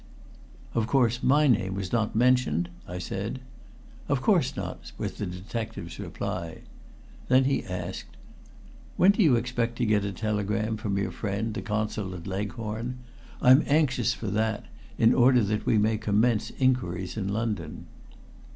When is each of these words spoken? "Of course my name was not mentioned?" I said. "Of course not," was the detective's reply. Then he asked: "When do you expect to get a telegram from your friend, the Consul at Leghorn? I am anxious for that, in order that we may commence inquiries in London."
"Of 0.73 0.87
course 0.87 1.21
my 1.21 1.45
name 1.45 1.75
was 1.75 1.91
not 1.93 2.15
mentioned?" 2.15 2.69
I 2.87 2.97
said. 2.97 3.39
"Of 4.09 4.19
course 4.19 4.55
not," 4.55 4.91
was 4.97 5.11
the 5.13 5.27
detective's 5.27 5.99
reply. 5.99 6.61
Then 7.27 7.43
he 7.43 7.63
asked: 7.63 8.17
"When 8.97 9.11
do 9.11 9.21
you 9.21 9.35
expect 9.35 9.75
to 9.77 9.85
get 9.85 10.03
a 10.03 10.11
telegram 10.11 10.75
from 10.77 10.97
your 10.97 11.11
friend, 11.11 11.53
the 11.53 11.61
Consul 11.61 12.15
at 12.15 12.25
Leghorn? 12.25 12.97
I 13.43 13.51
am 13.51 13.61
anxious 13.67 14.11
for 14.11 14.29
that, 14.29 14.65
in 14.97 15.13
order 15.13 15.43
that 15.43 15.67
we 15.67 15.77
may 15.77 15.99
commence 15.99 16.49
inquiries 16.57 17.15
in 17.15 17.27
London." 17.27 17.85